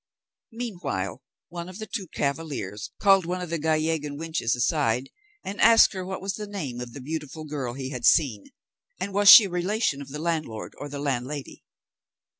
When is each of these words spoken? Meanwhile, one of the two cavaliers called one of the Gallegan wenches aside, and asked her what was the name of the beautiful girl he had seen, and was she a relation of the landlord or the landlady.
Meanwhile, 0.51 1.21
one 1.49 1.69
of 1.69 1.77
the 1.77 1.85
two 1.85 2.07
cavaliers 2.07 2.89
called 2.99 3.27
one 3.27 3.39
of 3.39 3.51
the 3.51 3.59
Gallegan 3.59 4.17
wenches 4.17 4.55
aside, 4.55 5.11
and 5.43 5.61
asked 5.61 5.93
her 5.93 6.03
what 6.03 6.23
was 6.23 6.33
the 6.33 6.47
name 6.47 6.81
of 6.81 6.93
the 6.93 7.01
beautiful 7.01 7.45
girl 7.45 7.73
he 7.75 7.91
had 7.91 8.03
seen, 8.05 8.45
and 8.99 9.13
was 9.13 9.29
she 9.29 9.43
a 9.43 9.49
relation 9.51 10.01
of 10.01 10.09
the 10.09 10.17
landlord 10.17 10.73
or 10.79 10.89
the 10.89 10.97
landlady. 10.97 11.63